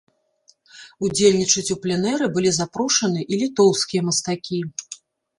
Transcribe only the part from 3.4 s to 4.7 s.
літоўскія мастакі.